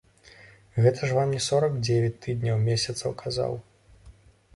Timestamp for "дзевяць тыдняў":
1.87-2.57